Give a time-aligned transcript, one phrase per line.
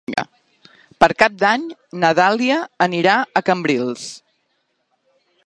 [1.03, 1.67] Per Cap d'Any
[2.05, 2.57] na Dàlia
[2.87, 4.09] anirà a Cambrils.